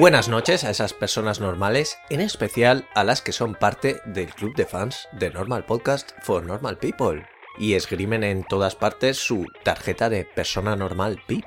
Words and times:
Buenas 0.00 0.30
noches 0.30 0.64
a 0.64 0.70
esas 0.70 0.94
personas 0.94 1.40
normales, 1.40 1.98
en 2.08 2.22
especial 2.22 2.88
a 2.94 3.04
las 3.04 3.20
que 3.20 3.32
son 3.32 3.54
parte 3.54 4.00
del 4.06 4.32
club 4.32 4.54
de 4.54 4.64
fans 4.64 5.10
de 5.12 5.28
Normal 5.28 5.66
Podcast 5.66 6.12
for 6.22 6.42
Normal 6.42 6.78
People 6.78 7.26
y 7.58 7.74
esgrimen 7.74 8.24
en 8.24 8.42
todas 8.44 8.76
partes 8.76 9.18
su 9.18 9.44
tarjeta 9.62 10.08
de 10.08 10.24
persona 10.24 10.74
normal 10.74 11.20
PIP. 11.26 11.44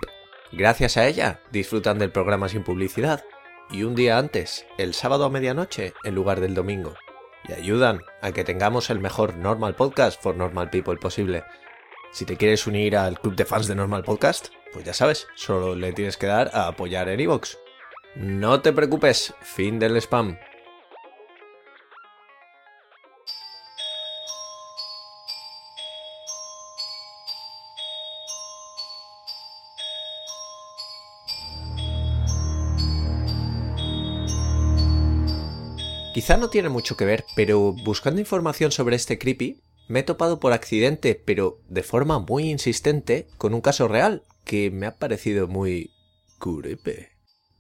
Gracias 0.52 0.98
a 0.98 1.08
ella 1.08 1.42
disfrutan 1.52 1.98
del 1.98 2.12
programa 2.12 2.48
sin 2.48 2.64
publicidad 2.64 3.24
y 3.72 3.82
un 3.82 3.96
día 3.96 4.20
antes, 4.20 4.68
el 4.78 4.94
sábado 4.94 5.26
a 5.26 5.32
medianoche 5.32 5.96
en 6.04 6.14
lugar 6.14 6.40
del 6.40 6.54
domingo, 6.54 6.94
y 7.50 7.54
ayudan 7.54 8.02
a 8.22 8.34
que 8.34 8.44
tengamos 8.44 8.92
el 8.92 9.00
mejor 9.00 9.36
Normal 9.36 9.74
Podcast 9.74 10.22
for 10.22 10.36
Normal 10.36 10.70
People 10.70 10.98
posible. 10.98 11.44
Si 12.12 12.24
te 12.24 12.38
quieres 12.38 12.68
unir 12.68 12.98
al 12.98 13.20
club 13.20 13.36
de 13.36 13.46
fans 13.46 13.66
de 13.66 13.74
Normal 13.74 14.04
Podcast, 14.04 14.50
pues 14.72 14.86
ya 14.86 14.94
sabes, 14.94 15.26
solo 15.34 15.74
le 15.74 15.92
tienes 15.92 16.18
que 16.18 16.28
dar 16.28 16.52
a 16.54 16.68
apoyar 16.68 17.10
en 17.10 17.20
iVoox. 17.20 17.63
No 18.16 18.62
te 18.62 18.72
preocupes, 18.72 19.34
fin 19.42 19.80
del 19.80 19.98
spam. 19.98 20.38
Quizá 36.14 36.38
no 36.38 36.50
tiene 36.50 36.70
mucho 36.70 36.96
que 36.96 37.06
ver, 37.06 37.26
pero 37.36 37.74
buscando 37.84 38.22
información 38.22 38.72
sobre 38.72 38.96
este 38.96 39.18
creepy, 39.18 39.64
me 39.88 40.02
he 40.02 40.04
topado 40.04 40.40
por 40.40 40.54
accidente, 40.54 41.16
pero 41.16 41.60
de 41.68 41.82
forma 41.82 42.20
muy 42.20 42.52
insistente, 42.52 43.28
con 43.40 43.56
un 43.56 43.62
caso 43.62 43.88
real 43.88 44.24
que 44.46 44.70
me 44.70 44.86
ha 44.86 44.98
parecido 44.98 45.48
muy 45.48 45.92
creepy. 46.40 47.13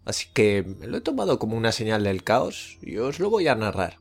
Así 0.05 0.27
que 0.33 0.65
lo 0.81 0.97
he 0.97 1.01
tomado 1.01 1.39
como 1.39 1.55
una 1.55 1.71
señal 1.71 2.03
del 2.03 2.23
caos 2.23 2.77
y 2.81 2.97
os 2.97 3.19
lo 3.19 3.29
voy 3.29 3.47
a 3.47 3.55
narrar. 3.55 3.99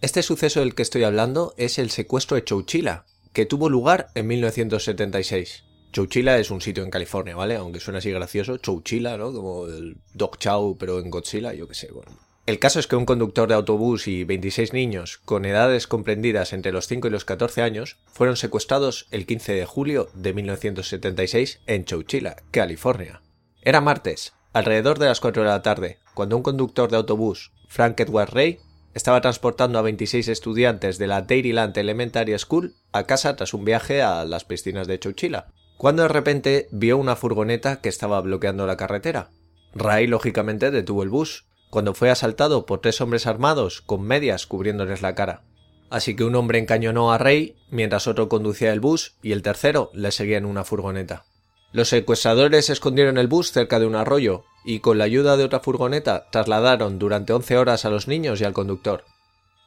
Este 0.00 0.22
suceso 0.22 0.60
del 0.60 0.74
que 0.74 0.82
estoy 0.82 1.04
hablando 1.04 1.54
es 1.56 1.78
el 1.78 1.90
secuestro 1.90 2.34
de 2.34 2.44
Chowchilla, 2.44 3.04
que 3.32 3.46
tuvo 3.46 3.68
lugar 3.68 4.08
en 4.14 4.26
1976. 4.26 5.64
Chowchilla 5.92 6.38
es 6.38 6.50
un 6.50 6.60
sitio 6.60 6.82
en 6.82 6.90
California, 6.90 7.36
¿vale? 7.36 7.56
Aunque 7.56 7.80
suena 7.80 7.98
así 7.98 8.10
gracioso, 8.10 8.56
Chowchilla, 8.56 9.16
¿no? 9.16 9.32
Como 9.32 9.66
el 9.66 9.98
Dog 10.14 10.38
Chow, 10.38 10.76
pero 10.78 10.98
en 10.98 11.10
Godzilla, 11.10 11.52
yo 11.54 11.68
qué 11.68 11.74
sé, 11.74 11.92
bueno. 11.92 12.18
El 12.44 12.58
caso 12.58 12.80
es 12.80 12.88
que 12.88 12.96
un 12.96 13.06
conductor 13.06 13.48
de 13.48 13.54
autobús 13.54 14.08
y 14.08 14.24
26 14.24 14.72
niños, 14.72 15.18
con 15.24 15.44
edades 15.44 15.86
comprendidas 15.86 16.52
entre 16.52 16.72
los 16.72 16.88
5 16.88 17.06
y 17.06 17.10
los 17.10 17.24
14 17.24 17.62
años, 17.62 17.98
fueron 18.06 18.36
secuestrados 18.36 19.06
el 19.12 19.26
15 19.26 19.52
de 19.52 19.66
julio 19.66 20.10
de 20.14 20.32
1976 20.32 21.60
en 21.66 21.84
Chowchilla, 21.84 22.36
California. 22.50 23.22
Era 23.60 23.80
martes, 23.80 24.32
alrededor 24.52 24.98
de 24.98 25.06
las 25.06 25.20
4 25.20 25.42
de 25.42 25.48
la 25.48 25.62
tarde, 25.62 25.98
cuando 26.14 26.36
un 26.36 26.42
conductor 26.42 26.90
de 26.90 26.96
autobús, 26.96 27.52
Frank 27.68 27.98
Edward 28.00 28.32
Ray, 28.32 28.60
estaba 28.94 29.20
transportando 29.20 29.78
a 29.78 29.82
26 29.82 30.28
estudiantes 30.28 30.98
de 30.98 31.06
la 31.06 31.22
Dairyland 31.22 31.76
Elementary 31.76 32.38
School 32.38 32.74
a 32.92 33.04
casa 33.04 33.36
tras 33.36 33.54
un 33.54 33.64
viaje 33.64 34.02
a 34.02 34.24
las 34.24 34.44
piscinas 34.44 34.86
de 34.86 34.98
Chowchilla, 34.98 35.46
cuando 35.78 36.02
de 36.02 36.08
repente 36.08 36.68
vio 36.70 36.98
una 36.98 37.16
furgoneta 37.16 37.80
que 37.80 37.88
estaba 37.88 38.20
bloqueando 38.20 38.66
la 38.66 38.76
carretera. 38.76 39.30
Ray 39.74 40.06
lógicamente 40.06 40.70
detuvo 40.70 41.02
el 41.02 41.08
bus, 41.08 41.46
cuando 41.70 41.94
fue 41.94 42.10
asaltado 42.10 42.66
por 42.66 42.82
tres 42.82 43.00
hombres 43.00 43.26
armados 43.26 43.80
con 43.80 44.02
medias 44.02 44.46
cubriéndoles 44.46 45.00
la 45.00 45.14
cara. 45.14 45.42
Así 45.88 46.14
que 46.14 46.24
un 46.24 46.34
hombre 46.34 46.58
encañonó 46.58 47.12
a 47.12 47.18
Ray 47.18 47.56
mientras 47.70 48.06
otro 48.06 48.28
conducía 48.28 48.72
el 48.72 48.80
bus 48.80 49.16
y 49.22 49.32
el 49.32 49.42
tercero 49.42 49.90
le 49.94 50.10
seguía 50.10 50.38
en 50.38 50.44
una 50.44 50.64
furgoneta. 50.64 51.24
Los 51.72 51.88
secuestradores 51.88 52.68
escondieron 52.68 53.16
el 53.16 53.28
bus 53.28 53.50
cerca 53.50 53.80
de 53.80 53.86
un 53.86 53.94
arroyo 53.94 54.44
y 54.62 54.80
con 54.80 54.98
la 54.98 55.04
ayuda 55.04 55.38
de 55.38 55.44
otra 55.44 55.60
furgoneta 55.60 56.28
trasladaron 56.30 56.98
durante 56.98 57.32
11 57.32 57.56
horas 57.56 57.86
a 57.86 57.90
los 57.90 58.08
niños 58.08 58.40
y 58.40 58.44
al 58.44 58.52
conductor. 58.52 59.04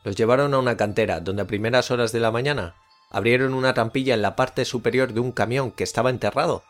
Los 0.04 0.16
llevaron 0.16 0.54
a 0.54 0.60
una 0.60 0.78
cantera 0.78 1.20
donde 1.20 1.42
a 1.42 1.48
primeras 1.48 1.90
horas 1.90 2.12
de 2.12 2.20
la 2.20 2.30
mañana 2.30 2.76
abrieron 3.10 3.56
una 3.56 3.74
trampilla 3.74 4.14
en 4.14 4.22
la 4.22 4.36
parte 4.36 4.66
superior 4.66 5.14
de 5.14 5.20
un 5.20 5.32
camión 5.32 5.72
que 5.72 5.84
estaba 5.84 6.12
enterrado 6.12 6.64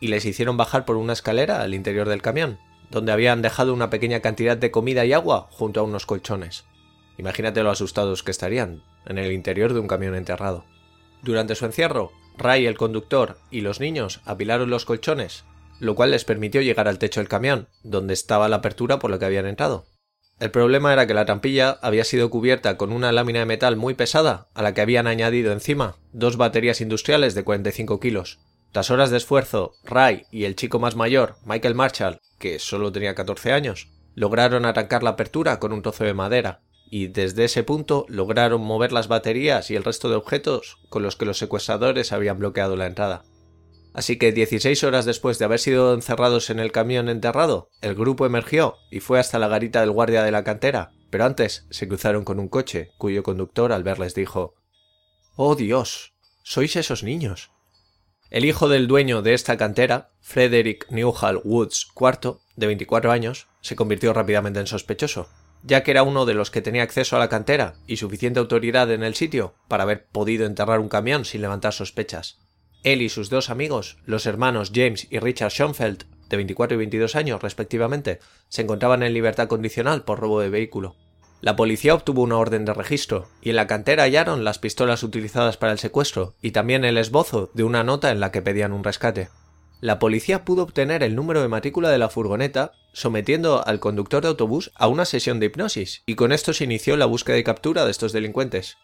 y 0.00 0.08
les 0.08 0.24
hicieron 0.24 0.56
bajar 0.56 0.86
por 0.86 0.96
una 0.96 1.12
escalera 1.12 1.60
al 1.60 1.74
interior 1.74 2.08
del 2.08 2.22
camión, 2.22 2.58
donde 2.90 3.12
habían 3.12 3.42
dejado 3.42 3.74
una 3.74 3.90
pequeña 3.90 4.20
cantidad 4.20 4.56
de 4.56 4.70
comida 4.70 5.04
y 5.04 5.12
agua 5.12 5.48
junto 5.50 5.80
a 5.80 5.82
unos 5.82 6.06
colchones. 6.06 6.64
Imagínate 7.18 7.62
lo 7.62 7.70
asustados 7.70 8.22
que 8.22 8.30
estarían 8.30 8.82
en 9.04 9.18
el 9.18 9.32
interior 9.32 9.74
de 9.74 9.80
un 9.80 9.88
camión 9.88 10.14
enterrado. 10.14 10.64
Durante 11.22 11.56
su 11.56 11.66
encierro, 11.66 12.12
Ray, 12.38 12.66
el 12.66 12.78
conductor, 12.78 13.36
y 13.50 13.60
los 13.60 13.80
niños 13.80 14.20
apilaron 14.24 14.70
los 14.70 14.84
colchones, 14.84 15.44
lo 15.80 15.94
cual 15.94 16.12
les 16.12 16.24
permitió 16.24 16.62
llegar 16.62 16.88
al 16.88 16.98
techo 16.98 17.20
del 17.20 17.28
camión, 17.28 17.68
donde 17.82 18.14
estaba 18.14 18.48
la 18.48 18.56
apertura 18.56 18.98
por 18.98 19.10
la 19.10 19.18
que 19.18 19.24
habían 19.24 19.46
entrado. 19.46 19.86
El 20.38 20.52
problema 20.52 20.92
era 20.92 21.06
que 21.08 21.14
la 21.14 21.26
trampilla 21.26 21.78
había 21.82 22.04
sido 22.04 22.30
cubierta 22.30 22.76
con 22.76 22.92
una 22.92 23.10
lámina 23.10 23.40
de 23.40 23.46
metal 23.46 23.76
muy 23.76 23.94
pesada, 23.94 24.48
a 24.54 24.62
la 24.62 24.72
que 24.72 24.80
habían 24.80 25.08
añadido 25.08 25.52
encima 25.52 25.96
dos 26.12 26.36
baterías 26.36 26.80
industriales 26.80 27.34
de 27.34 27.42
45 27.42 27.98
kilos. 27.98 28.38
Tras 28.70 28.90
horas 28.90 29.10
de 29.10 29.16
esfuerzo, 29.16 29.72
Ray 29.82 30.26
y 30.30 30.44
el 30.44 30.54
chico 30.54 30.78
más 30.78 30.94
mayor, 30.94 31.36
Michael 31.44 31.74
Marshall, 31.74 32.20
que 32.38 32.60
solo 32.60 32.92
tenía 32.92 33.16
14 33.16 33.52
años, 33.52 33.88
lograron 34.14 34.64
arrancar 34.64 35.02
la 35.02 35.10
apertura 35.10 35.58
con 35.58 35.72
un 35.72 35.82
trozo 35.82 36.04
de 36.04 36.14
madera, 36.14 36.60
y 36.90 37.08
desde 37.08 37.44
ese 37.44 37.62
punto 37.62 38.06
lograron 38.08 38.60
mover 38.60 38.92
las 38.92 39.08
baterías 39.08 39.70
y 39.70 39.76
el 39.76 39.84
resto 39.84 40.08
de 40.08 40.16
objetos 40.16 40.78
con 40.88 41.02
los 41.02 41.16
que 41.16 41.26
los 41.26 41.38
secuestradores 41.38 42.12
habían 42.12 42.38
bloqueado 42.38 42.76
la 42.76 42.86
entrada. 42.86 43.24
Así 43.92 44.16
que 44.16 44.32
16 44.32 44.84
horas 44.84 45.04
después 45.04 45.38
de 45.38 45.44
haber 45.44 45.58
sido 45.58 45.94
encerrados 45.94 46.50
en 46.50 46.60
el 46.60 46.72
camión 46.72 47.08
enterrado, 47.08 47.70
el 47.80 47.94
grupo 47.94 48.26
emergió 48.26 48.76
y 48.90 49.00
fue 49.00 49.18
hasta 49.18 49.38
la 49.38 49.48
garita 49.48 49.80
del 49.80 49.90
guardia 49.90 50.22
de 50.22 50.30
la 50.30 50.44
cantera, 50.44 50.92
pero 51.10 51.24
antes 51.24 51.66
se 51.70 51.88
cruzaron 51.88 52.24
con 52.24 52.38
un 52.38 52.48
coche, 52.48 52.90
cuyo 52.98 53.22
conductor 53.22 53.72
al 53.72 53.82
verles 53.82 54.14
dijo 54.14 54.54
Oh 55.36 55.54
Dios, 55.54 56.14
sois 56.42 56.76
esos 56.76 57.02
niños. 57.02 57.50
El 58.30 58.44
hijo 58.44 58.68
del 58.68 58.88
dueño 58.88 59.22
de 59.22 59.32
esta 59.32 59.56
cantera, 59.56 60.10
Frederick 60.20 60.86
Newhall 60.90 61.40
Woods 61.44 61.88
IV, 61.98 62.38
de 62.56 62.66
24 62.66 63.10
años, 63.10 63.48
se 63.62 63.74
convirtió 63.74 64.12
rápidamente 64.12 64.60
en 64.60 64.66
sospechoso, 64.66 65.28
ya 65.62 65.82
que 65.82 65.90
era 65.90 66.02
uno 66.02 66.26
de 66.26 66.34
los 66.34 66.50
que 66.50 66.62
tenía 66.62 66.82
acceso 66.82 67.16
a 67.16 67.18
la 67.18 67.28
cantera 67.28 67.74
y 67.86 67.96
suficiente 67.96 68.40
autoridad 68.40 68.90
en 68.90 69.02
el 69.02 69.14
sitio 69.14 69.54
para 69.68 69.82
haber 69.82 70.06
podido 70.06 70.46
enterrar 70.46 70.80
un 70.80 70.88
camión 70.88 71.24
sin 71.24 71.42
levantar 71.42 71.72
sospechas. 71.72 72.38
Él 72.84 73.02
y 73.02 73.08
sus 73.08 73.28
dos 73.28 73.50
amigos, 73.50 73.98
los 74.04 74.26
hermanos 74.26 74.72
James 74.74 75.06
y 75.10 75.18
Richard 75.18 75.50
Schoenfeld, 75.50 76.04
de 76.28 76.36
24 76.36 76.74
y 76.74 76.78
22 76.78 77.16
años 77.16 77.42
respectivamente, 77.42 78.20
se 78.48 78.62
encontraban 78.62 79.02
en 79.02 79.14
libertad 79.14 79.48
condicional 79.48 80.04
por 80.04 80.20
robo 80.20 80.40
de 80.40 80.50
vehículo. 80.50 80.96
La 81.40 81.54
policía 81.54 81.94
obtuvo 81.94 82.22
una 82.22 82.36
orden 82.36 82.64
de 82.64 82.74
registro, 82.74 83.28
y 83.40 83.50
en 83.50 83.56
la 83.56 83.68
cantera 83.68 84.02
hallaron 84.02 84.44
las 84.44 84.58
pistolas 84.58 85.02
utilizadas 85.02 85.56
para 85.56 85.72
el 85.72 85.78
secuestro 85.78 86.34
y 86.42 86.50
también 86.50 86.84
el 86.84 86.98
esbozo 86.98 87.50
de 87.54 87.62
una 87.62 87.84
nota 87.84 88.10
en 88.10 88.20
la 88.20 88.32
que 88.32 88.42
pedían 88.42 88.72
un 88.72 88.82
rescate. 88.82 89.28
La 89.80 89.98
policía 89.98 90.44
pudo 90.44 90.62
obtener 90.62 91.02
el 91.02 91.14
número 91.14 91.40
de 91.40 91.48
matrícula 91.48 91.90
de 91.90 91.98
la 91.98 92.08
furgoneta 92.08 92.72
sometiendo 92.92 93.64
al 93.66 93.78
conductor 93.78 94.22
de 94.22 94.28
autobús 94.28 94.72
a 94.74 94.88
una 94.88 95.04
sesión 95.04 95.38
de 95.38 95.46
hipnosis, 95.46 96.02
y 96.04 96.16
con 96.16 96.32
esto 96.32 96.52
se 96.52 96.64
inició 96.64 96.96
la 96.96 97.06
búsqueda 97.06 97.38
y 97.38 97.44
captura 97.44 97.84
de 97.84 97.90
estos 97.90 98.12
delincuentes. 98.12 98.76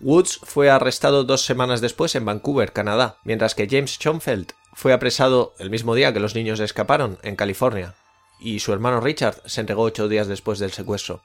Woods 0.00 0.38
fue 0.44 0.70
arrestado 0.70 1.24
dos 1.24 1.44
semanas 1.44 1.80
después 1.80 2.14
en 2.14 2.24
Vancouver, 2.24 2.72
Canadá, 2.72 3.18
mientras 3.24 3.56
que 3.56 3.66
James 3.68 3.98
Schoenfeld 3.98 4.52
fue 4.74 4.92
apresado 4.92 5.54
el 5.58 5.70
mismo 5.70 5.96
día 5.96 6.12
que 6.12 6.20
los 6.20 6.36
niños 6.36 6.60
escaparon, 6.60 7.18
en 7.22 7.34
California, 7.34 7.96
y 8.38 8.60
su 8.60 8.72
hermano 8.72 9.00
Richard 9.00 9.42
se 9.46 9.60
entregó 9.60 9.82
ocho 9.82 10.08
días 10.08 10.28
después 10.28 10.60
del 10.60 10.70
secuestro. 10.70 11.22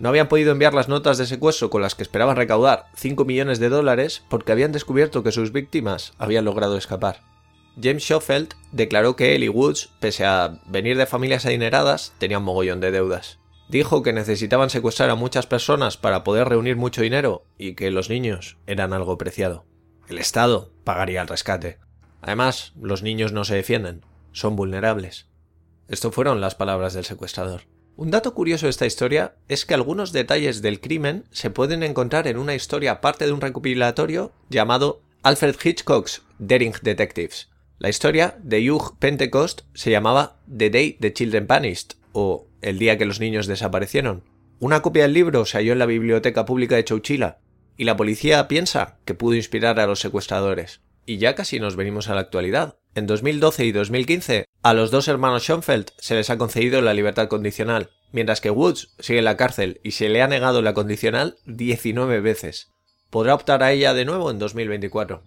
No 0.00 0.08
habían 0.08 0.28
podido 0.28 0.50
enviar 0.50 0.74
las 0.74 0.88
notas 0.88 1.18
de 1.18 1.26
secuestro 1.26 1.70
con 1.70 1.82
las 1.82 1.94
que 1.94 2.02
esperaban 2.02 2.36
recaudar 2.36 2.86
5 2.96 3.24
millones 3.24 3.58
de 3.58 3.68
dólares 3.68 4.24
porque 4.28 4.52
habían 4.52 4.72
descubierto 4.72 5.22
que 5.22 5.32
sus 5.32 5.52
víctimas 5.52 6.12
habían 6.18 6.44
logrado 6.44 6.76
escapar. 6.76 7.20
James 7.80 8.04
Schofield 8.04 8.54
declaró 8.72 9.16
que 9.16 9.34
él 9.34 9.44
y 9.44 9.48
Woods, 9.48 9.90
pese 10.00 10.24
a 10.24 10.60
venir 10.66 10.96
de 10.96 11.06
familias 11.06 11.46
adineradas, 11.46 12.12
tenían 12.18 12.42
mogollón 12.42 12.80
de 12.80 12.90
deudas. 12.90 13.38
Dijo 13.68 14.02
que 14.02 14.12
necesitaban 14.12 14.70
secuestrar 14.70 15.10
a 15.10 15.14
muchas 15.14 15.46
personas 15.46 15.96
para 15.96 16.24
poder 16.24 16.48
reunir 16.48 16.76
mucho 16.76 17.02
dinero 17.02 17.44
y 17.58 17.74
que 17.74 17.90
los 17.90 18.08
niños 18.08 18.56
eran 18.66 18.92
algo 18.92 19.18
preciado. 19.18 19.66
El 20.08 20.18
Estado 20.18 20.72
pagaría 20.84 21.20
el 21.20 21.28
rescate. 21.28 21.78
Además, 22.22 22.72
los 22.80 23.02
niños 23.02 23.32
no 23.32 23.44
se 23.44 23.54
defienden, 23.54 24.04
son 24.32 24.56
vulnerables. 24.56 25.26
Esto 25.88 26.10
fueron 26.12 26.40
las 26.40 26.54
palabras 26.54 26.94
del 26.94 27.04
secuestrador. 27.04 27.62
Un 27.96 28.10
dato 28.10 28.32
curioso 28.32 28.66
de 28.66 28.70
esta 28.70 28.86
historia 28.86 29.34
es 29.48 29.66
que 29.66 29.74
algunos 29.74 30.12
detalles 30.12 30.62
del 30.62 30.80
crimen 30.80 31.24
se 31.30 31.50
pueden 31.50 31.82
encontrar 31.82 32.26
en 32.26 32.38
una 32.38 32.54
historia 32.54 33.00
parte 33.00 33.26
de 33.26 33.32
un 33.32 33.40
recopilatorio 33.40 34.32
llamado 34.48 35.02
Alfred 35.22 35.56
Hitchcock's 35.62 36.22
Daring 36.38 36.74
Detectives, 36.80 37.48
la 37.78 37.88
historia 37.88 38.36
de 38.42 38.70
Hugh 38.70 38.98
Pentecost 38.98 39.60
se 39.72 39.90
llamaba 39.90 40.40
The 40.56 40.70
Day 40.70 40.96
the 41.00 41.12
Children 41.12 41.46
Vanished 41.46 41.92
o 42.12 42.48
El 42.60 42.78
día 42.78 42.98
que 42.98 43.04
los 43.04 43.20
niños 43.20 43.46
desaparecieron. 43.46 44.24
Una 44.58 44.82
copia 44.82 45.04
del 45.04 45.12
libro 45.12 45.44
se 45.44 45.58
halló 45.58 45.72
en 45.72 45.78
la 45.78 45.86
biblioteca 45.86 46.44
pública 46.44 46.74
de 46.74 46.84
Chowchila 46.84 47.38
y 47.76 47.84
la 47.84 47.96
policía 47.96 48.48
piensa 48.48 48.98
que 49.04 49.14
pudo 49.14 49.36
inspirar 49.36 49.78
a 49.78 49.86
los 49.86 50.00
secuestradores. 50.00 50.80
Y 51.06 51.18
ya 51.18 51.36
casi 51.36 51.60
nos 51.60 51.76
venimos 51.76 52.08
a 52.08 52.16
la 52.16 52.20
actualidad. 52.20 52.78
En 52.96 53.06
2012 53.06 53.66
y 53.66 53.72
2015, 53.72 54.46
a 54.62 54.74
los 54.74 54.90
dos 54.90 55.06
hermanos 55.06 55.44
Schoenfeld 55.44 55.92
se 55.98 56.16
les 56.16 56.30
ha 56.30 56.38
concedido 56.38 56.82
la 56.82 56.94
libertad 56.94 57.28
condicional, 57.28 57.90
mientras 58.10 58.40
que 58.40 58.50
Woods 58.50 58.90
sigue 58.98 59.20
en 59.20 59.24
la 59.24 59.36
cárcel 59.36 59.80
y 59.84 59.92
se 59.92 60.08
le 60.08 60.20
ha 60.20 60.26
negado 60.26 60.62
la 60.62 60.74
condicional 60.74 61.36
19 61.46 62.20
veces. 62.20 62.72
Podrá 63.10 63.34
optar 63.34 63.62
a 63.62 63.70
ella 63.70 63.94
de 63.94 64.04
nuevo 64.04 64.32
en 64.32 64.40
2024. 64.40 65.22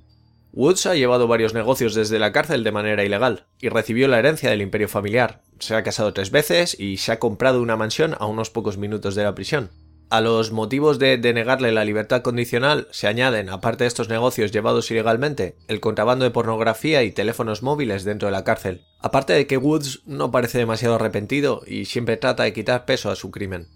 Woods 0.54 0.86
ha 0.86 0.96
llevado 0.96 1.28
varios 1.28 1.54
negocios 1.54 1.96
desde 1.96 2.20
la 2.20 2.34
cárcel 2.34 2.64
de 2.64 2.74
manera 2.74 3.06
ilegal 3.06 3.46
y 3.60 3.70
recibió 3.70 4.08
la 4.10 4.20
herencia 4.20 4.50
del 4.50 4.62
imperio 4.62 4.90
familiar. 4.90 5.42
Se 5.60 5.76
ha 5.76 5.84
casado 5.84 6.14
tres 6.14 6.30
veces 6.30 6.78
y 6.78 6.98
se 6.98 7.14
ha 7.14 7.20
comprado 7.20 7.62
una 7.62 7.78
mansión 7.78 8.16
a 8.20 8.26
unos 8.26 8.50
pocos 8.50 8.78
minutos 8.78 9.16
de 9.16 9.24
la 9.24 9.34
prisión. 9.34 9.70
A 10.10 10.20
los 10.20 10.52
motivos 10.52 11.00
de 11.00 11.18
denegarle 11.18 11.72
la 11.72 11.86
libertad 11.86 12.22
condicional 12.22 12.90
se 12.92 13.08
añaden, 13.08 13.48
aparte 13.48 13.86
de 13.86 13.88
estos 13.88 14.10
negocios 14.10 14.52
llevados 14.52 14.92
ilegalmente, 14.92 15.56
el 15.70 15.80
contrabando 15.80 16.26
de 16.26 16.32
pornografía 16.32 17.02
y 17.04 17.12
teléfonos 17.12 17.64
móviles 17.64 18.04
dentro 18.04 18.28
de 18.28 18.34
la 18.34 18.44
cárcel. 18.44 18.82
Aparte 19.00 19.32
de 19.32 19.48
que 19.48 19.56
Woods 19.56 20.02
no 20.06 20.30
parece 20.30 20.58
demasiado 20.58 20.96
arrepentido 20.96 21.62
y 21.66 21.86
siempre 21.86 22.18
trata 22.18 22.44
de 22.44 22.52
quitar 22.52 22.84
peso 22.84 23.10
a 23.10 23.16
su 23.16 23.32
crimen. 23.32 23.70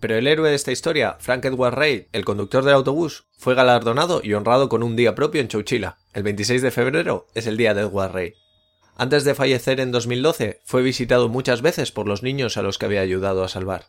Pero 0.00 0.16
el 0.16 0.26
héroe 0.26 0.50
de 0.50 0.54
esta 0.54 0.72
historia, 0.72 1.16
Frank 1.18 1.44
Edward 1.44 1.76
Reid, 1.76 2.04
el 2.12 2.24
conductor 2.24 2.64
del 2.64 2.74
autobús, 2.74 3.26
fue 3.38 3.54
galardonado 3.54 4.20
y 4.22 4.34
honrado 4.34 4.68
con 4.68 4.82
un 4.82 4.96
día 4.96 5.14
propio 5.14 5.40
en 5.40 5.48
Chowchila. 5.48 5.98
El 6.12 6.22
26 6.22 6.62
de 6.62 6.70
febrero 6.70 7.26
es 7.34 7.46
el 7.46 7.56
día 7.56 7.74
de 7.74 7.82
Edward 7.82 8.12
Reid. 8.12 8.34
Antes 8.96 9.24
de 9.24 9.34
fallecer 9.34 9.80
en 9.80 9.90
2012, 9.90 10.60
fue 10.64 10.82
visitado 10.82 11.28
muchas 11.28 11.62
veces 11.62 11.90
por 11.90 12.06
los 12.06 12.22
niños 12.22 12.56
a 12.56 12.62
los 12.62 12.78
que 12.78 12.86
había 12.86 13.00
ayudado 13.00 13.42
a 13.42 13.48
salvar. 13.48 13.86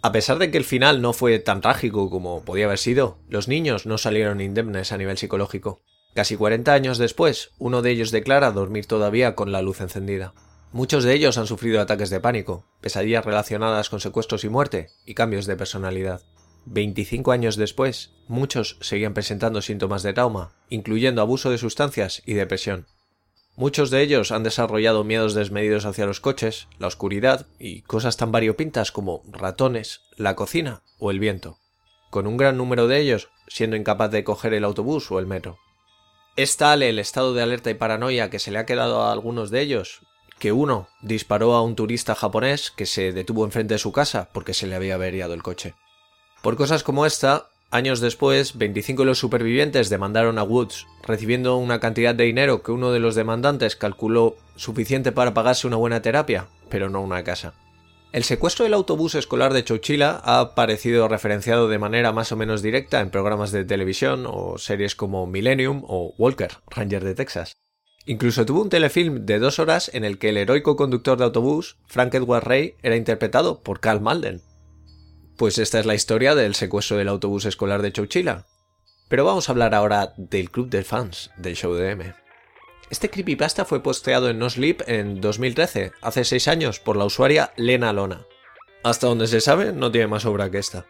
A 0.00 0.12
pesar 0.12 0.38
de 0.38 0.50
que 0.50 0.58
el 0.58 0.64
final 0.64 1.02
no 1.02 1.12
fue 1.12 1.38
tan 1.40 1.60
trágico 1.60 2.08
como 2.08 2.44
podía 2.44 2.66
haber 2.66 2.78
sido, 2.78 3.18
los 3.28 3.48
niños 3.48 3.84
no 3.84 3.98
salieron 3.98 4.40
indemnes 4.40 4.92
a 4.92 4.96
nivel 4.96 5.18
psicológico. 5.18 5.82
Casi 6.14 6.36
40 6.36 6.72
años 6.72 6.98
después, 6.98 7.50
uno 7.58 7.82
de 7.82 7.90
ellos 7.90 8.10
declara 8.10 8.52
dormir 8.52 8.86
todavía 8.86 9.34
con 9.34 9.52
la 9.52 9.60
luz 9.60 9.80
encendida. 9.80 10.34
Muchos 10.70 11.02
de 11.02 11.14
ellos 11.14 11.38
han 11.38 11.46
sufrido 11.46 11.80
ataques 11.80 12.10
de 12.10 12.20
pánico, 12.20 12.66
pesadillas 12.82 13.24
relacionadas 13.24 13.88
con 13.88 14.00
secuestros 14.00 14.44
y 14.44 14.50
muerte, 14.50 14.90
y 15.06 15.14
cambios 15.14 15.46
de 15.46 15.56
personalidad. 15.56 16.22
25 16.66 17.32
años 17.32 17.56
después, 17.56 18.12
muchos 18.28 18.76
seguían 18.82 19.14
presentando 19.14 19.62
síntomas 19.62 20.02
de 20.02 20.12
trauma, 20.12 20.52
incluyendo 20.68 21.22
abuso 21.22 21.50
de 21.50 21.56
sustancias 21.56 22.22
y 22.26 22.34
depresión. 22.34 22.86
Muchos 23.56 23.90
de 23.90 24.02
ellos 24.02 24.30
han 24.30 24.42
desarrollado 24.42 25.04
miedos 25.04 25.32
desmedidos 25.32 25.86
hacia 25.86 26.06
los 26.06 26.20
coches, 26.20 26.68
la 26.78 26.86
oscuridad 26.86 27.46
y 27.58 27.80
cosas 27.82 28.18
tan 28.18 28.30
variopintas 28.30 28.92
como 28.92 29.22
ratones, 29.26 30.02
la 30.16 30.36
cocina 30.36 30.82
o 30.98 31.10
el 31.10 31.18
viento, 31.18 31.58
con 32.10 32.26
un 32.26 32.36
gran 32.36 32.58
número 32.58 32.86
de 32.86 33.00
ellos 33.00 33.30
siendo 33.48 33.76
incapaz 33.76 34.10
de 34.10 34.22
coger 34.22 34.52
el 34.52 34.64
autobús 34.64 35.10
o 35.10 35.18
el 35.18 35.26
metro. 35.26 35.58
Es 36.36 36.58
tal 36.58 36.82
el 36.82 36.98
estado 36.98 37.32
de 37.32 37.42
alerta 37.42 37.70
y 37.70 37.74
paranoia 37.74 38.30
que 38.30 38.38
se 38.38 38.50
le 38.50 38.58
ha 38.58 38.66
quedado 38.66 39.02
a 39.02 39.10
algunos 39.10 39.50
de 39.50 39.62
ellos 39.62 40.02
que 40.38 40.52
uno 40.52 40.88
disparó 41.02 41.54
a 41.54 41.62
un 41.62 41.74
turista 41.74 42.14
japonés 42.14 42.70
que 42.70 42.86
se 42.86 43.12
detuvo 43.12 43.44
enfrente 43.44 43.74
de 43.74 43.78
su 43.78 43.92
casa 43.92 44.28
porque 44.32 44.54
se 44.54 44.66
le 44.66 44.74
había 44.74 44.94
averiado 44.94 45.34
el 45.34 45.42
coche. 45.42 45.74
Por 46.42 46.56
cosas 46.56 46.82
como 46.82 47.04
esta, 47.04 47.48
años 47.70 48.00
después, 48.00 48.56
25 48.56 49.02
de 49.02 49.06
los 49.06 49.18
supervivientes 49.18 49.90
demandaron 49.90 50.38
a 50.38 50.44
Woods, 50.44 50.86
recibiendo 51.02 51.56
una 51.56 51.80
cantidad 51.80 52.14
de 52.14 52.24
dinero 52.24 52.62
que 52.62 52.72
uno 52.72 52.92
de 52.92 53.00
los 53.00 53.14
demandantes 53.14 53.76
calculó 53.76 54.36
suficiente 54.56 55.12
para 55.12 55.34
pagarse 55.34 55.66
una 55.66 55.76
buena 55.76 56.02
terapia, 56.02 56.48
pero 56.68 56.88
no 56.88 57.02
una 57.02 57.24
casa. 57.24 57.54
El 58.10 58.24
secuestro 58.24 58.64
del 58.64 58.72
autobús 58.72 59.14
escolar 59.14 59.52
de 59.52 59.64
Chowchilla 59.64 60.20
ha 60.24 60.40
aparecido 60.40 61.08
referenciado 61.08 61.68
de 61.68 61.78
manera 61.78 62.10
más 62.10 62.32
o 62.32 62.36
menos 62.36 62.62
directa 62.62 63.00
en 63.00 63.10
programas 63.10 63.52
de 63.52 63.66
televisión 63.66 64.24
o 64.26 64.56
series 64.56 64.94
como 64.94 65.26
Millennium 65.26 65.82
o 65.86 66.14
Walker, 66.16 66.52
Ranger 66.70 67.04
de 67.04 67.14
Texas. 67.14 67.52
Incluso 68.08 68.46
tuvo 68.46 68.62
un 68.62 68.70
telefilm 68.70 69.26
de 69.26 69.38
dos 69.38 69.58
horas 69.58 69.90
en 69.92 70.02
el 70.02 70.18
que 70.18 70.30
el 70.30 70.38
heroico 70.38 70.76
conductor 70.76 71.18
de 71.18 71.24
autobús, 71.24 71.76
Frank 71.84 72.14
Edward 72.14 72.46
Ray, 72.48 72.74
era 72.82 72.96
interpretado 72.96 73.60
por 73.60 73.80
Carl 73.80 74.00
Malden. 74.00 74.40
Pues 75.36 75.58
esta 75.58 75.78
es 75.78 75.84
la 75.84 75.94
historia 75.94 76.34
del 76.34 76.54
secuestro 76.54 76.96
del 76.96 77.08
autobús 77.08 77.44
escolar 77.44 77.82
de 77.82 77.92
Chowchilla. 77.92 78.46
Pero 79.10 79.26
vamos 79.26 79.46
a 79.46 79.52
hablar 79.52 79.74
ahora 79.74 80.14
del 80.16 80.50
club 80.50 80.70
de 80.70 80.84
fans 80.84 81.30
del 81.36 81.54
show 81.54 81.74
de 81.74 81.90
M. 81.90 82.14
Este 82.88 83.10
creepypasta 83.10 83.66
fue 83.66 83.82
posteado 83.82 84.30
en 84.30 84.38
No 84.38 84.48
Sleep 84.48 84.84
en 84.86 85.20
2013, 85.20 85.92
hace 86.00 86.24
seis 86.24 86.48
años, 86.48 86.80
por 86.80 86.96
la 86.96 87.04
usuaria 87.04 87.52
Lena 87.58 87.92
Lona. 87.92 88.24
Hasta 88.84 89.06
donde 89.06 89.26
se 89.26 89.42
sabe, 89.42 89.74
no 89.74 89.92
tiene 89.92 90.06
más 90.06 90.24
obra 90.24 90.50
que 90.50 90.56
esta. 90.56 90.86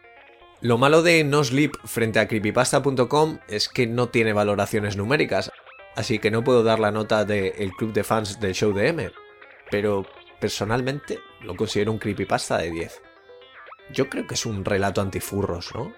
Lo 0.61 0.77
malo 0.77 1.03
de 1.03 1.23
No 1.25 1.43
Sleep 1.43 1.71
frente 1.85 2.19
a 2.19 2.29
creepypasta.com 2.29 3.39
es 3.49 3.67
que 3.67 3.87
no 3.87 4.07
tiene 4.07 4.31
valoraciones 4.31 4.97
numéricas, 4.97 5.51
así 5.95 6.19
que 6.19 6.31
no 6.31 6.43
puedo 6.43 6.63
dar 6.63 6.79
la 6.79 6.91
nota 6.91 7.25
del 7.25 7.71
club 7.71 7.93
de 7.93 8.03
fans 8.03 8.39
del 8.39 8.53
show 8.53 8.73
de 8.73 8.87
M, 8.87 9.11
pero 9.69 10.05
personalmente 10.39 11.19
lo 11.41 11.55
considero 11.55 11.91
un 11.91 11.99
creepypasta 11.99 12.57
de 12.57 12.71
10. 12.71 13.01
Yo 13.93 14.09
creo 14.09 14.27
que 14.27 14.35
es 14.35 14.45
un 14.45 14.65
relato 14.65 15.01
antifurros, 15.01 15.73
¿no? 15.73 15.93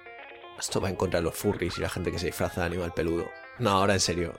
Esto 0.60 0.80
va 0.80 0.90
en 0.90 0.96
contra 0.96 1.20
de 1.20 1.26
los 1.26 1.36
furries 1.36 1.78
y 1.78 1.82
la 1.82 1.90
gente 1.90 2.12
que 2.12 2.20
se 2.20 2.28
disfraza 2.28 2.62
de 2.62 2.68
animal 2.68 2.94
peludo. 2.94 3.26
No, 3.60 3.72
ahora 3.72 3.94
en 3.94 4.00
serio. 4.00 4.34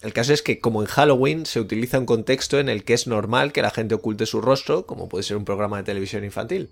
El 0.00 0.12
caso 0.12 0.32
es 0.32 0.42
que 0.42 0.60
como 0.60 0.82
en 0.82 0.88
Halloween 0.88 1.46
se 1.46 1.60
utiliza 1.60 1.98
un 1.98 2.06
contexto 2.06 2.58
en 2.58 2.68
el 2.68 2.84
que 2.84 2.94
es 2.94 3.06
normal 3.06 3.52
que 3.52 3.62
la 3.62 3.70
gente 3.70 3.94
oculte 3.94 4.26
su 4.26 4.40
rostro, 4.40 4.86
como 4.86 5.08
puede 5.08 5.24
ser 5.24 5.36
un 5.36 5.44
programa 5.44 5.78
de 5.78 5.84
televisión 5.84 6.24
infantil. 6.24 6.70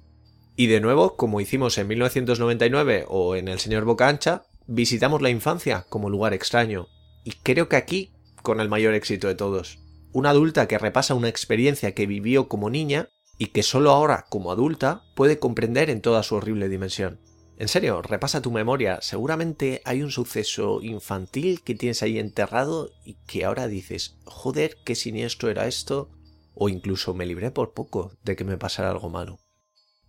Y 0.54 0.66
de 0.66 0.80
nuevo, 0.80 1.16
como 1.16 1.40
hicimos 1.40 1.78
en 1.78 1.88
1999 1.88 3.06
o 3.08 3.36
en 3.36 3.48
El 3.48 3.58
señor 3.58 3.84
Boca 3.84 4.08
Ancha, 4.08 4.42
visitamos 4.66 5.22
la 5.22 5.30
infancia 5.30 5.86
como 5.88 6.10
lugar 6.10 6.34
extraño. 6.34 6.88
Y 7.24 7.32
creo 7.42 7.68
que 7.68 7.76
aquí 7.76 8.12
con 8.42 8.60
el 8.60 8.68
mayor 8.68 8.94
éxito 8.94 9.28
de 9.28 9.34
todos. 9.34 9.78
Una 10.12 10.30
adulta 10.30 10.68
que 10.68 10.78
repasa 10.78 11.14
una 11.14 11.28
experiencia 11.28 11.94
que 11.94 12.06
vivió 12.06 12.48
como 12.48 12.68
niña 12.68 13.08
y 13.38 13.46
que 13.46 13.62
solo 13.62 13.90
ahora, 13.90 14.26
como 14.28 14.52
adulta, 14.52 15.04
puede 15.14 15.38
comprender 15.38 15.88
en 15.88 16.02
toda 16.02 16.22
su 16.22 16.34
horrible 16.34 16.68
dimensión. 16.68 17.20
En 17.58 17.68
serio, 17.68 18.02
repasa 18.02 18.42
tu 18.42 18.50
memoria. 18.50 18.98
Seguramente 19.02 19.82
hay 19.84 20.02
un 20.02 20.10
suceso 20.10 20.82
infantil 20.82 21.62
que 21.62 21.74
tienes 21.74 22.02
ahí 22.02 22.18
enterrado 22.18 22.90
y 23.04 23.14
que 23.26 23.44
ahora 23.44 23.68
dices, 23.68 24.16
joder, 24.24 24.78
qué 24.84 24.94
siniestro 24.94 25.48
era 25.48 25.66
esto. 25.66 26.10
O 26.54 26.68
incluso 26.68 27.14
me 27.14 27.24
libré 27.24 27.50
por 27.50 27.72
poco 27.72 28.12
de 28.24 28.36
que 28.36 28.44
me 28.44 28.58
pasara 28.58 28.90
algo 28.90 29.10
malo. 29.10 29.38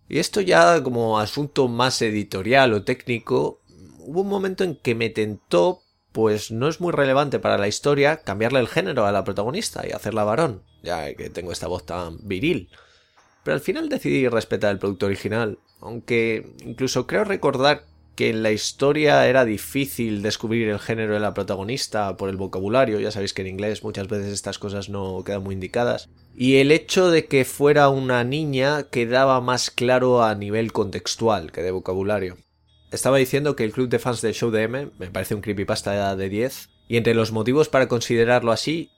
Y 0.08 0.18
esto 0.18 0.40
ya 0.40 0.82
como 0.82 1.18
asunto 1.18 1.68
más 1.68 2.02
editorial 2.02 2.74
o 2.74 2.82
técnico, 2.82 3.62
hubo 4.00 4.22
un 4.22 4.28
momento 4.28 4.64
en 4.64 4.76
que 4.76 4.94
me 4.94 5.08
tentó 5.08 5.83
pues 6.14 6.52
no 6.52 6.68
es 6.68 6.80
muy 6.80 6.92
relevante 6.92 7.40
para 7.40 7.58
la 7.58 7.66
historia 7.66 8.18
cambiarle 8.18 8.60
el 8.60 8.68
género 8.68 9.04
a 9.04 9.10
la 9.10 9.24
protagonista 9.24 9.84
y 9.84 9.90
hacerla 9.90 10.22
varón, 10.22 10.62
ya 10.80 11.12
que 11.12 11.28
tengo 11.28 11.50
esta 11.50 11.66
voz 11.66 11.84
tan 11.84 12.18
viril. 12.22 12.70
Pero 13.42 13.56
al 13.56 13.60
final 13.60 13.88
decidí 13.88 14.28
respetar 14.28 14.70
el 14.70 14.78
producto 14.78 15.06
original, 15.06 15.58
aunque 15.80 16.54
incluso 16.64 17.08
creo 17.08 17.24
recordar 17.24 17.86
que 18.14 18.30
en 18.30 18.44
la 18.44 18.52
historia 18.52 19.26
era 19.26 19.44
difícil 19.44 20.22
descubrir 20.22 20.68
el 20.68 20.78
género 20.78 21.14
de 21.14 21.20
la 21.20 21.34
protagonista 21.34 22.16
por 22.16 22.28
el 22.28 22.36
vocabulario, 22.36 23.00
ya 23.00 23.10
sabéis 23.10 23.34
que 23.34 23.42
en 23.42 23.48
inglés 23.48 23.82
muchas 23.82 24.06
veces 24.06 24.32
estas 24.32 24.60
cosas 24.60 24.88
no 24.88 25.24
quedan 25.24 25.42
muy 25.42 25.54
indicadas, 25.54 26.10
y 26.36 26.58
el 26.58 26.70
hecho 26.70 27.10
de 27.10 27.26
que 27.26 27.44
fuera 27.44 27.88
una 27.88 28.22
niña 28.22 28.84
quedaba 28.84 29.40
más 29.40 29.72
claro 29.72 30.22
a 30.22 30.36
nivel 30.36 30.70
contextual 30.70 31.50
que 31.50 31.62
de 31.62 31.72
vocabulario. 31.72 32.36
Estaba 32.94 33.16
diciendo 33.16 33.56
que 33.56 33.64
el 33.64 33.72
club 33.72 33.88
de 33.88 33.98
fans 33.98 34.20
del 34.20 34.34
show 34.34 34.52
de 34.52 34.62
M 34.62 34.90
me 35.00 35.10
parece 35.10 35.34
un 35.34 35.40
creepypasta 35.40 36.14
de 36.14 36.28
10, 36.28 36.70
y 36.86 36.96
entre 36.96 37.14
los 37.14 37.32
motivos 37.32 37.68
para 37.68 37.88
considerarlo 37.88 38.52
así 38.52 38.92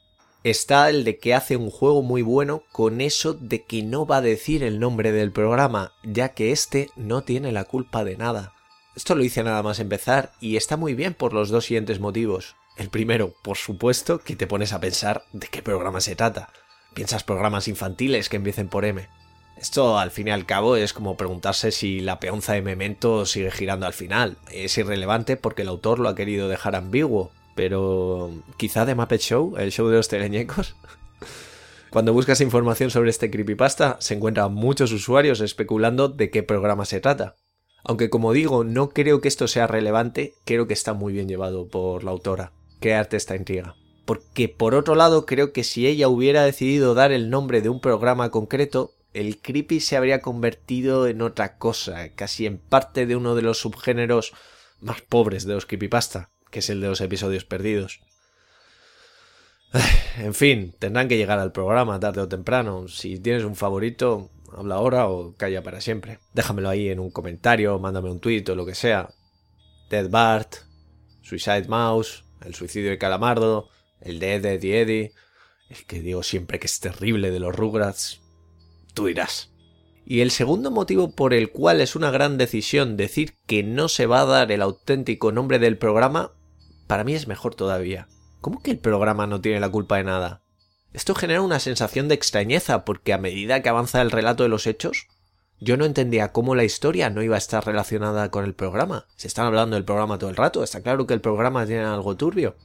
está 0.45 0.91
el 0.91 1.03
de 1.03 1.19
que 1.19 1.33
hace 1.33 1.57
un 1.57 1.71
juego 1.71 2.03
muy 2.03 2.21
bueno 2.21 2.63
con 2.73 3.01
eso 3.01 3.33
de 3.33 3.65
que 3.65 3.83
no 3.83 4.05
va 4.05 4.19
a 4.19 4.21
decir 4.21 4.63
el 4.63 4.81
nombre 4.81 5.13
del 5.13 5.33
programa, 5.33 5.95
ya 6.05 6.35
que 6.35 6.53
este 6.53 6.91
no 6.95 7.23
tiene 7.23 7.53
la 7.53 7.65
culpa 7.65 8.05
de 8.05 8.19
nada. 8.19 8.53
Esto 8.95 9.15
lo 9.15 9.25
hice 9.25 9.43
nada 9.43 9.63
más 9.63 9.81
empezar 9.81 10.33
y 10.41 10.57
está 10.57 10.77
muy 10.77 10.93
bien 10.93 11.15
por 11.15 11.33
los 11.33 11.49
dos 11.49 11.65
siguientes 11.65 11.99
motivos. 11.99 12.55
El 12.77 12.91
primero, 12.91 13.33
por 13.43 13.57
supuesto, 13.57 14.19
que 14.19 14.37
te 14.37 14.47
pones 14.47 14.75
a 14.75 14.81
pensar 14.81 15.25
de 15.33 15.49
qué 15.49 15.63
programa 15.63 16.03
se 16.03 16.17
trata. 16.17 16.51
Piensas 16.93 17.25
programas 17.25 17.67
infantiles 17.67 18.29
que 18.29 18.37
empiecen 18.37 18.69
por 18.69 18.85
M. 18.85 19.09
Esto 19.57 19.99
al 19.99 20.11
fin 20.11 20.29
y 20.29 20.31
al 20.31 20.45
cabo 20.45 20.77
es 20.77 20.93
como 20.93 21.17
preguntarse 21.17 21.71
si 21.71 22.01
la 22.01 22.21
peonza 22.21 22.53
de 22.53 22.63
Memento 22.63 23.25
sigue 23.25 23.51
girando 23.51 23.87
al 23.87 23.95
final. 23.95 24.37
Es 24.53 24.77
irrelevante 24.77 25.37
porque 25.37 25.63
el 25.63 25.69
autor 25.69 25.99
lo 25.99 26.11
ha 26.11 26.15
querido 26.15 26.49
dejar 26.49 26.77
ambiguo, 26.77 27.31
pero 27.55 28.31
quizá 28.59 28.85
de 28.85 28.95
Muppet 28.95 29.23
Show, 29.23 29.57
el 29.57 29.73
show 29.73 29.89
de 29.89 29.97
los 29.97 30.09
teleñecos. 30.09 30.77
Cuando 31.91 32.13
buscas 32.13 32.43
información 32.43 32.91
sobre 32.91 33.09
este 33.09 33.31
creepypasta, 33.31 33.97
se 33.99 34.15
encuentran 34.15 34.53
muchos 34.53 34.93
usuarios 34.93 35.41
especulando 35.41 36.09
de 36.09 36.31
qué 36.31 36.43
programa 36.43 36.85
se 36.85 37.01
trata. 37.01 37.37
Aunque 37.83 38.11
como 38.11 38.33
digo, 38.33 38.65
no 38.65 38.91
creo 38.91 39.23
que 39.23 39.29
esto 39.29 39.49
sea 39.49 39.67
relevante, 39.67 40.35
creo 40.45 40.67
que 40.67 40.75
está 40.75 40.93
muy 40.93 41.15
bien 41.15 41.29
llevado 41.29 41.69
por 41.69 42.05
la 42.05 42.11
autora. 42.11 42.53
Crearte 42.81 43.17
esta 43.17 43.37
intriga. 43.37 43.77
Porque 44.05 44.49
por 44.49 44.75
otro 44.75 44.95
lado, 44.95 45.25
creo 45.25 45.53
que 45.53 45.65
si 45.65 45.87
ella 45.87 46.09
hubiera 46.09 46.45
decidido 46.45 46.95
dar 46.95 47.13
el 47.13 47.31
nombre 47.31 47.63
de 47.63 47.71
un 47.71 47.81
programa 47.81 48.31
concreto, 48.31 48.93
el 49.21 49.41
creepy 49.41 49.81
se 49.81 49.97
habría 49.97 50.21
convertido 50.21 51.07
en 51.07 51.23
otra 51.23 51.59
cosa, 51.59 52.11
casi 52.15 52.47
en 52.47 52.59
parte 52.59 53.07
de 53.07 53.17
uno 53.17 53.35
de 53.35 53.43
los 53.43 53.59
subgéneros 53.59 54.33
más 54.81 55.01
pobres 55.03 55.47
de 55.47 55.55
los 55.55 55.67
creepypasta 55.67 56.31
que 56.51 56.61
es 56.61 56.71
el 56.71 56.81
de 56.81 56.89
los 56.89 57.01
episodios 57.01 57.45
perdidos. 57.45 58.01
En 60.19 60.33
fin, 60.33 60.75
tendrán 60.79 61.09
que 61.09 61.19
llegar 61.19 61.39
al 61.39 61.53
programa 61.53 62.01
tarde 62.01 62.23
o 62.23 62.29
temprano. 62.29 62.89
Si 62.89 63.19
tienes 63.19 63.45
un 63.45 63.55
favorito, 63.55 64.31
habla 64.57 64.77
ahora 64.77 65.09
o 65.09 65.35
calla 65.37 65.63
para 65.63 65.83
siempre. 65.83 66.21
Déjamelo 66.33 66.71
ahí 66.71 66.89
en 66.89 67.01
un 67.01 67.11
comentario, 67.11 67.79
mándame 67.79 68.11
un 68.11 68.21
tweet 68.21 68.45
o 68.49 68.55
lo 68.55 68.65
que 68.65 68.75
sea. 68.75 69.11
Dead 69.91 70.09
Bart, 70.09 70.55
Suicide 71.21 71.69
Mouse, 71.69 72.25
El 72.43 72.55
suicidio 72.55 72.89
de 72.89 72.97
Calamardo, 72.97 73.69
el 74.01 74.19
de 74.19 74.37
Eddie 74.37 74.81
Eddie, 74.81 75.13
el 75.69 75.85
que 75.85 76.01
digo 76.01 76.23
siempre 76.23 76.59
que 76.59 76.69
es 76.69 76.81
terrible 76.81 77.31
de 77.31 77.41
los 77.41 77.55
Rugrats. 77.55 78.23
Tú 78.97 79.09
dirás. 79.09 79.53
Y 80.07 80.23
el 80.23 80.31
segundo 80.31 80.71
motivo 80.71 81.11
por 81.11 81.35
el 81.35 81.51
cual 81.51 81.83
es 81.83 81.97
una 81.97 82.11
gran 82.11 82.39
decisión 82.39 82.97
decir 82.97 83.35
que 83.47 83.63
no 83.63 83.89
se 83.89 84.07
va 84.07 84.23
a 84.23 84.25
dar 84.25 84.51
el 84.51 84.63
auténtico 84.63 85.33
nombre 85.33 85.59
del 85.59 85.77
programa, 85.77 86.33
para 86.87 87.05
mí 87.05 87.15
es 87.15 87.29
mejor 87.29 87.55
todavía. 87.55 88.09
¿Cómo 88.41 88.63
que 88.63 88.71
el 88.71 88.79
programa 88.79 89.27
no 89.27 89.43
tiene 89.43 89.61
la 89.61 89.69
culpa 89.69 89.99
de 89.99 90.05
nada? 90.05 90.41
Esto 90.95 91.15
genera 91.15 91.43
una 91.43 91.61
sensación 91.61 92.09
de 92.09 92.15
extrañeza 92.15 92.87
porque 92.87 93.13
a 93.13 93.19
medida 93.19 93.61
que 93.61 93.69
avanza 93.69 94.01
el 94.01 94.11
relato 94.11 94.45
de 94.45 94.49
los 94.49 94.67
hechos, 94.67 95.09
yo 95.61 95.77
no 95.77 95.85
entendía 95.85 96.33
cómo 96.33 96.55
la 96.55 96.65
historia 96.65 97.11
no 97.11 97.23
iba 97.23 97.35
a 97.35 97.39
estar 97.39 97.67
relacionada 97.67 98.31
con 98.31 98.47
el 98.47 98.55
programa. 98.55 99.05
Se 99.17 99.29
están 99.29 99.45
hablando 99.45 99.77
del 99.77 99.85
programa 99.85 100.17
todo 100.17 100.31
el 100.31 100.37
rato, 100.37 100.65
está 100.65 100.81
claro 100.81 101.07
que 101.07 101.13
el 101.13 101.21
programa 101.21 101.67
tiene 101.67 101.85
algo 101.85 102.17
turbio. 102.17 102.57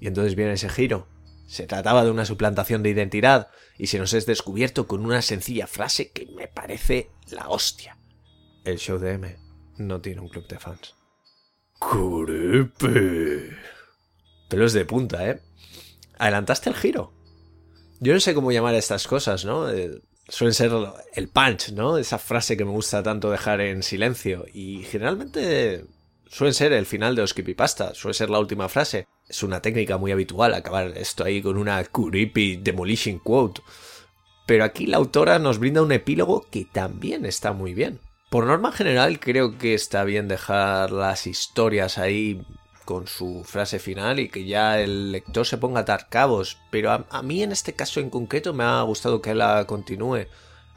Y 0.00 0.08
entonces 0.08 0.34
viene 0.34 0.54
ese 0.54 0.68
giro. 0.68 1.06
Se 1.52 1.66
trataba 1.66 2.02
de 2.02 2.10
una 2.10 2.24
suplantación 2.24 2.82
de 2.82 2.88
identidad 2.88 3.50
y 3.76 3.88
se 3.88 3.98
nos 3.98 4.14
es 4.14 4.24
descubierto 4.24 4.86
con 4.86 5.04
una 5.04 5.20
sencilla 5.20 5.66
frase 5.66 6.10
que 6.10 6.24
me 6.34 6.48
parece 6.48 7.10
la 7.30 7.50
hostia. 7.50 7.98
El 8.64 8.78
show 8.78 8.98
de 8.98 9.12
M 9.12 9.36
no 9.76 10.00
tiene 10.00 10.22
un 10.22 10.30
club 10.30 10.48
de 10.48 10.58
fans. 10.58 10.94
¡Creepy! 11.78 13.54
Pelos 14.48 14.72
de 14.72 14.86
punta, 14.86 15.28
¿eh? 15.28 15.42
Adelantaste 16.16 16.70
el 16.70 16.74
giro. 16.74 17.12
Yo 18.00 18.14
no 18.14 18.20
sé 18.20 18.32
cómo 18.32 18.50
llamar 18.50 18.74
a 18.74 18.78
estas 18.78 19.06
cosas, 19.06 19.44
¿no? 19.44 19.68
Eh, 19.68 20.00
suelen 20.28 20.54
ser 20.54 20.72
el 21.12 21.28
punch, 21.28 21.72
¿no? 21.72 21.98
Esa 21.98 22.16
frase 22.16 22.56
que 22.56 22.64
me 22.64 22.70
gusta 22.70 23.02
tanto 23.02 23.30
dejar 23.30 23.60
en 23.60 23.82
silencio. 23.82 24.46
Y 24.54 24.84
generalmente 24.84 25.84
suelen 26.32 26.54
ser 26.54 26.72
el 26.72 26.86
final 26.86 27.14
de 27.14 27.20
los 27.20 27.34
creepypasta, 27.34 27.94
suele 27.94 28.14
ser 28.14 28.30
la 28.30 28.40
última 28.40 28.70
frase. 28.70 29.06
Es 29.28 29.42
una 29.42 29.60
técnica 29.60 29.98
muy 29.98 30.12
habitual 30.12 30.54
acabar 30.54 30.96
esto 30.96 31.24
ahí 31.24 31.42
con 31.42 31.58
una 31.58 31.84
creepy 31.84 32.56
demolition 32.56 33.18
quote. 33.18 33.60
Pero 34.46 34.64
aquí 34.64 34.86
la 34.86 34.96
autora 34.96 35.38
nos 35.38 35.58
brinda 35.58 35.82
un 35.82 35.92
epílogo 35.92 36.46
que 36.50 36.64
también 36.64 37.26
está 37.26 37.52
muy 37.52 37.74
bien. 37.74 38.00
Por 38.30 38.46
norma 38.46 38.72
general 38.72 39.20
creo 39.20 39.58
que 39.58 39.74
está 39.74 40.04
bien 40.04 40.26
dejar 40.26 40.90
las 40.90 41.26
historias 41.26 41.98
ahí 41.98 42.42
con 42.86 43.06
su 43.06 43.44
frase 43.44 43.78
final 43.78 44.18
y 44.18 44.30
que 44.30 44.46
ya 44.46 44.80
el 44.80 45.12
lector 45.12 45.46
se 45.46 45.58
ponga 45.58 45.80
a 45.80 45.82
atar 45.82 46.08
cabos, 46.08 46.56
pero 46.70 47.06
a, 47.08 47.22
mí 47.22 47.42
en 47.42 47.52
este 47.52 47.74
caso 47.74 48.00
en 48.00 48.08
concreto 48.08 48.54
me 48.54 48.64
ha 48.64 48.80
gustado 48.82 49.20
que 49.20 49.34
la 49.34 49.66
continúe. 49.66 50.26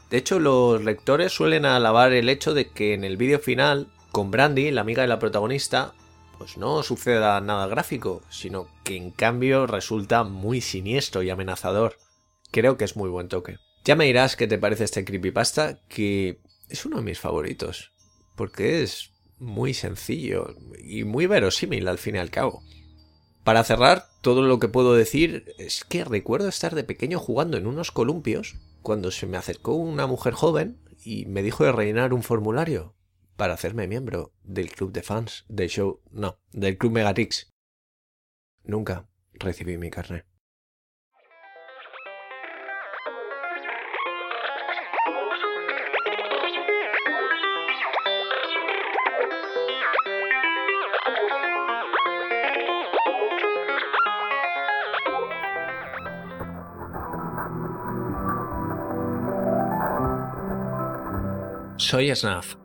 De 0.09 0.17
hecho, 0.17 0.39
los 0.39 0.83
lectores 0.83 1.31
suelen 1.31 1.65
alabar 1.65 2.11
el 2.11 2.27
hecho 2.27 2.53
de 2.53 2.69
que 2.69 2.93
en 2.93 3.05
el 3.05 3.17
vídeo 3.17 3.39
final, 3.39 3.87
con 4.15 4.31
Brandy, 4.31 4.71
la 4.71 4.79
amiga 4.79 5.01
de 5.01 5.09
la 5.09 5.19
protagonista, 5.19 5.93
pues 6.37 6.55
no 6.55 6.83
suceda 6.83 7.41
nada 7.41 7.67
gráfico, 7.67 8.21
sino 8.29 8.69
que 8.85 8.95
en 8.95 9.11
cambio 9.11 9.67
resulta 9.67 10.23
muy 10.23 10.61
siniestro 10.61 11.21
y 11.21 11.29
amenazador. 11.29 11.97
Creo 12.49 12.77
que 12.77 12.85
es 12.85 12.95
muy 12.95 13.09
buen 13.09 13.27
toque. 13.27 13.57
Ya 13.83 13.97
me 13.97 14.05
dirás 14.05 14.37
qué 14.37 14.47
te 14.47 14.57
parece 14.57 14.85
este 14.85 15.03
creepypasta, 15.03 15.81
que 15.89 16.39
es 16.69 16.85
uno 16.85 16.95
de 16.95 17.03
mis 17.03 17.19
favoritos, 17.19 17.91
porque 18.37 18.83
es 18.83 19.11
muy 19.37 19.73
sencillo 19.73 20.55
y 20.81 21.03
muy 21.03 21.27
verosímil 21.27 21.85
al 21.89 21.97
fin 21.97 22.15
y 22.15 22.19
al 22.19 22.31
cabo. 22.31 22.63
Para 23.43 23.65
cerrar, 23.65 24.05
todo 24.21 24.43
lo 24.43 24.59
que 24.59 24.69
puedo 24.69 24.95
decir 24.95 25.53
es 25.57 25.83
que 25.83 26.05
recuerdo 26.05 26.47
estar 26.47 26.73
de 26.73 26.85
pequeño 26.85 27.19
jugando 27.19 27.57
en 27.57 27.67
unos 27.67 27.91
columpios 27.91 28.55
cuando 28.81 29.11
se 29.11 29.27
me 29.27 29.35
acercó 29.35 29.73
una 29.73 30.07
mujer 30.07 30.31
joven 30.31 30.79
y 31.03 31.25
me 31.25 31.43
dijo 31.43 31.65
de 31.65 31.73
rellenar 31.73 32.13
un 32.13 32.23
formulario 32.23 32.95
para 33.35 33.53
hacerme 33.53 33.87
miembro 33.87 34.33
del 34.43 34.71
club 34.71 34.91
de 34.91 35.01
fans 35.01 35.45
del 35.47 35.69
show, 35.69 36.01
no, 36.11 36.39
del 36.51 36.77
club 36.77 36.93
Megatix. 36.93 37.51
Nunca 38.63 39.07
recibí 39.33 39.77
mi 39.77 39.89
carnet. 39.89 40.25
Soy 61.77 62.13
Snaf 62.15 62.64